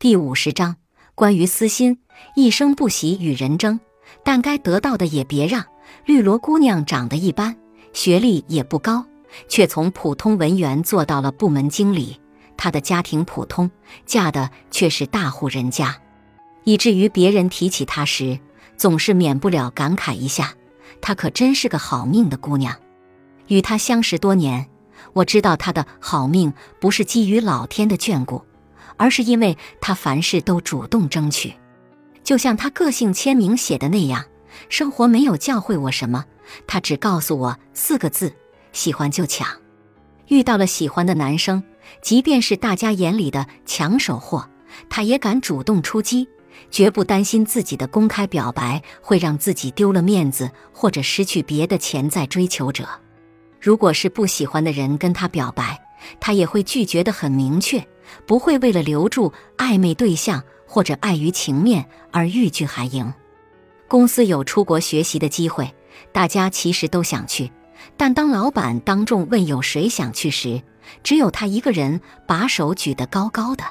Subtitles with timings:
[0.00, 0.76] 第五十章
[1.14, 1.98] 关于私心，
[2.34, 3.78] 一生不喜与人争，
[4.24, 5.66] 但该得到的也别让。
[6.06, 7.54] 绿萝姑娘长得一般，
[7.92, 9.04] 学历也不高，
[9.46, 12.18] 却从普通文员做到了部门经理。
[12.56, 13.70] 她的家庭普通，
[14.06, 15.94] 嫁的却是大户人家，
[16.64, 18.40] 以至于别人提起她时，
[18.78, 20.54] 总是免不了感慨一下：
[21.02, 22.74] 她可真是个好命的姑娘。
[23.48, 24.66] 与她相识多年，
[25.12, 28.40] 我知道她的好命不是基于老天的眷顾。
[29.00, 31.54] 而是因为他凡事都主动争取，
[32.22, 34.26] 就像他个性签名写的那样
[34.68, 36.26] ：“生活没有教会我什么，
[36.66, 38.34] 他只告诉我四个字：
[38.72, 39.48] 喜欢就抢。
[40.28, 41.62] 遇到了喜欢的男生，
[42.02, 44.46] 即便是大家眼里的抢手货，
[44.90, 46.28] 他也敢主动出击，
[46.70, 52.86] 绝不担心自己的公开表白会让自己丢了面子或者失去别的潜在追求者。
[53.58, 55.80] 如果是不喜欢的人跟他表白，
[56.20, 57.82] 他也会拒绝的很明确。”
[58.26, 63.12] 不会为了留住暧昧对象或者碍于情面而欲拒还迎。
[63.88, 65.74] 公司有出国学习的机会，
[66.12, 67.50] 大家其实都想去，
[67.96, 70.62] 但当老板当众问有谁想去时，
[71.02, 73.64] 只有他一个人把手举得高高的。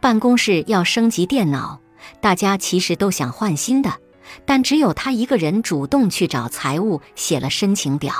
[0.00, 1.80] 办公室要升级电脑，
[2.20, 3.92] 大家其实都想换新的，
[4.46, 8.14] 但只有他一个人主动去找财务写了申请表。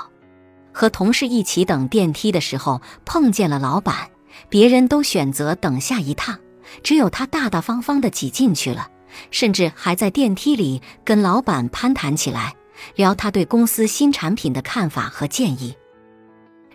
[0.72, 4.11] 和同事一起等电梯的时候，碰见了老板。
[4.48, 6.39] 别人都选择等下一趟，
[6.83, 8.89] 只有他大大方方地挤进去了，
[9.31, 12.55] 甚至还在电梯里跟老板攀谈起来，
[12.95, 15.75] 聊他对公司新产品的看法和建议。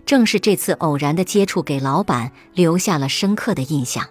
[0.06, 4.08] 正是这次偶然的接触，给老板留下了深刻的印象。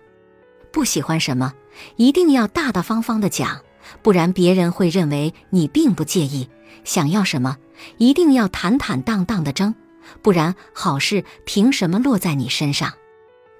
[0.72, 1.52] 不喜欢什么，
[1.94, 3.60] 一定要大大方方地讲，
[4.02, 6.48] 不然别人会认为你并不介意；
[6.82, 7.58] 想要什么，
[7.98, 9.72] 一定要坦坦荡荡地争，
[10.20, 12.92] 不然好事凭什么落在你身上？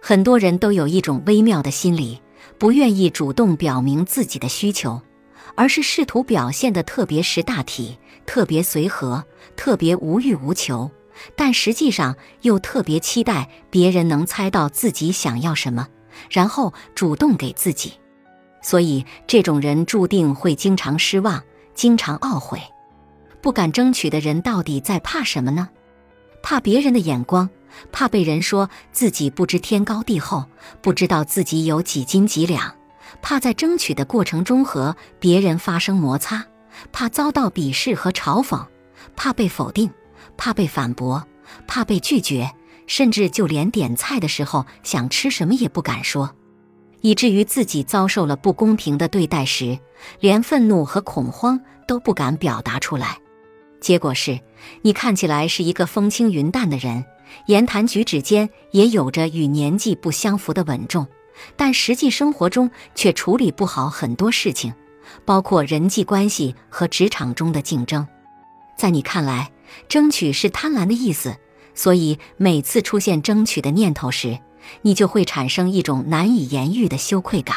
[0.07, 2.21] 很多人都有一种微妙的心理，
[2.59, 5.01] 不愿意主动表明自己的需求，
[5.55, 9.25] 而是试图表现得特别识大体、特别随和、
[9.57, 10.91] 特别无欲无求，
[11.35, 15.89] 但实际上又特别期待别人能猜到自己想要什么，
[16.29, 17.95] 然后主动给自己。
[18.61, 21.43] 所以，这种人注定会经常失望，
[21.75, 22.61] 经常懊悔。
[23.41, 25.71] 不敢争取的人到底在怕什么呢？
[26.43, 27.49] 怕别人的眼光。
[27.93, 30.45] 怕被人说自己不知天高地厚，
[30.83, 32.75] 不知道自己有几斤几两；
[33.23, 36.43] 怕在争取的过程中和别人发生摩擦；
[36.93, 38.67] 怕遭到鄙视和嘲讽；
[39.17, 39.89] 怕被否定；
[40.37, 41.23] 怕被反驳；
[41.67, 42.51] 怕被拒绝，
[42.87, 46.35] 甚至就连点菜的时候想吃什么也不敢说，
[47.01, 49.79] 以至于自己遭受了不公平的对待时，
[50.21, 53.19] 连愤怒和恐慌都不敢表达出来。
[53.81, 54.41] 结果是，
[54.81, 57.05] 你看起来是一个风轻云淡的人。
[57.47, 61.07] 言谈举止间也有着与年纪不相符的稳重，
[61.57, 64.73] 但实际生活中却处理不好很多事情，
[65.25, 68.07] 包括人际关系和职场中的竞争。
[68.77, 69.51] 在你看来，
[69.89, 71.37] 争取是贪婪的意思，
[71.75, 74.39] 所以每次出现争取的念头时，
[74.83, 77.57] 你就会产生一种难以言喻的羞愧感。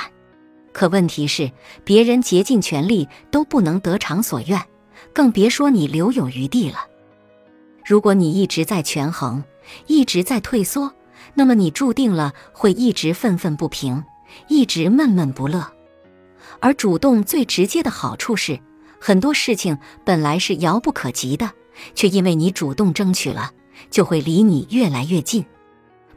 [0.74, 1.52] 可问题是，
[1.84, 4.62] 别人竭尽全力都不能得偿所愿，
[5.12, 6.86] 更别说你留有余地了。
[7.84, 9.44] 如果你一直在权衡，
[9.88, 10.94] 一直在退缩，
[11.34, 14.04] 那么你注定了会一直愤愤不平，
[14.48, 15.72] 一直闷闷不乐。
[16.60, 18.60] 而主动最直接的好处是，
[19.00, 21.52] 很多事情本来是遥不可及的，
[21.94, 23.52] 却因为你主动争取了，
[23.92, 25.46] 就会离你越来越近。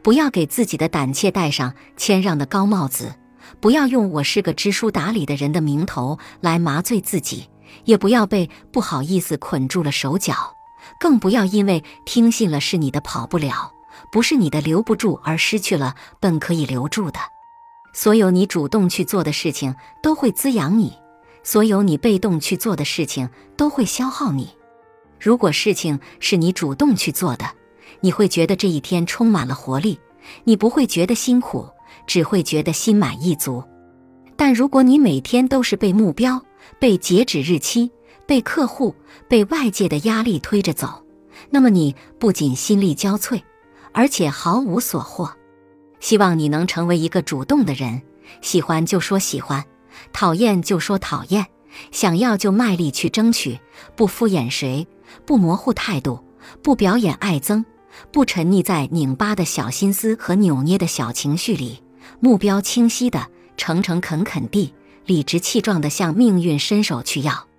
[0.03, 3.15] 不要给自己的胆怯戴上谦让的高帽子，
[3.61, 7.49] 不要用“我是个知书达理的人”的名头来麻醉自己，
[7.85, 10.57] 也不要被不好意思捆住了手脚。
[11.01, 13.73] 更不要因为听信了是你的跑不了，
[14.13, 17.19] 不是你的留不住而失去了本可以留住的。
[17.95, 20.93] 所有你主动去做的事情都会滋养你，
[21.43, 24.51] 所有你被动去做的事情都会消耗你。
[25.19, 27.47] 如果事情是你主动去做的，
[28.01, 29.99] 你会觉得这一天充满了活力，
[30.45, 31.67] 你不会觉得辛苦，
[32.07, 33.65] 只会觉得心满意足。
[34.37, 36.43] 但如果你每天都是被目标、
[36.79, 37.91] 被截止日期，
[38.31, 38.95] 被客户、
[39.29, 41.05] 被外界的压力推着走，
[41.51, 43.43] 那么你不仅心力交瘁，
[43.93, 45.35] 而且毫无所获。
[45.99, 48.03] 希望你能成为一个主动的人，
[48.41, 49.65] 喜欢就说喜欢，
[50.13, 51.45] 讨厌就说讨厌，
[51.91, 53.59] 想要就卖力去争取，
[53.97, 54.87] 不敷衍谁，
[55.27, 56.25] 不模糊态度，
[56.63, 57.65] 不表演爱憎，
[58.13, 61.83] 不沉溺在拧巴的小心思和扭捏的小情绪里，
[62.21, 64.73] 目标清晰的、诚诚恳恳地、
[65.05, 67.50] 理直气壮地向命运伸手去要。